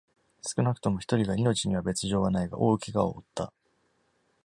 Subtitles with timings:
[0.41, 3.53] 少なくとも一人が、命には別条はないが、大けがを負った。